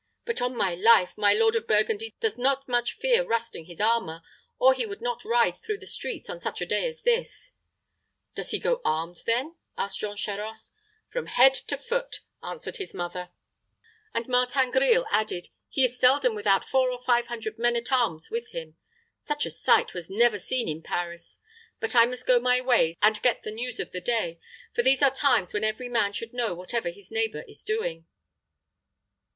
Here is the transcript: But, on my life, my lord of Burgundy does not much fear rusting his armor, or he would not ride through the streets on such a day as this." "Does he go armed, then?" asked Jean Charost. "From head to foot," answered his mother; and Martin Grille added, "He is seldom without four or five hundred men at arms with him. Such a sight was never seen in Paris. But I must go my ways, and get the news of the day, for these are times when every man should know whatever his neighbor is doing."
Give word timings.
But, 0.25 0.41
on 0.41 0.55
my 0.57 0.73
life, 0.73 1.13
my 1.15 1.31
lord 1.31 1.55
of 1.55 1.67
Burgundy 1.67 2.15
does 2.19 2.35
not 2.35 2.67
much 2.67 2.93
fear 2.93 3.23
rusting 3.23 3.65
his 3.65 3.79
armor, 3.79 4.23
or 4.57 4.73
he 4.73 4.83
would 4.83 4.99
not 4.99 5.23
ride 5.23 5.61
through 5.61 5.77
the 5.77 5.85
streets 5.85 6.27
on 6.27 6.39
such 6.39 6.59
a 6.59 6.65
day 6.65 6.87
as 6.87 7.03
this." 7.03 7.51
"Does 8.33 8.49
he 8.49 8.57
go 8.57 8.81
armed, 8.83 9.17
then?" 9.27 9.57
asked 9.77 9.99
Jean 9.99 10.15
Charost. 10.17 10.73
"From 11.07 11.27
head 11.27 11.53
to 11.53 11.77
foot," 11.77 12.21
answered 12.41 12.77
his 12.77 12.95
mother; 12.95 13.29
and 14.11 14.27
Martin 14.27 14.71
Grille 14.71 15.05
added, 15.11 15.49
"He 15.69 15.85
is 15.85 15.99
seldom 15.99 16.33
without 16.33 16.65
four 16.65 16.89
or 16.91 17.03
five 17.03 17.27
hundred 17.27 17.59
men 17.59 17.75
at 17.75 17.91
arms 17.91 18.31
with 18.31 18.47
him. 18.49 18.77
Such 19.21 19.45
a 19.45 19.51
sight 19.51 19.93
was 19.93 20.09
never 20.09 20.39
seen 20.39 20.67
in 20.67 20.81
Paris. 20.81 21.37
But 21.79 21.95
I 21.95 22.07
must 22.07 22.25
go 22.25 22.39
my 22.39 22.59
ways, 22.59 22.95
and 23.03 23.21
get 23.21 23.43
the 23.43 23.51
news 23.51 23.79
of 23.79 23.91
the 23.91 24.01
day, 24.01 24.39
for 24.73 24.81
these 24.81 25.03
are 25.03 25.13
times 25.13 25.53
when 25.53 25.63
every 25.63 25.89
man 25.89 26.11
should 26.11 26.33
know 26.33 26.55
whatever 26.55 26.89
his 26.89 27.11
neighbor 27.11 27.43
is 27.47 27.63
doing." 27.63 28.07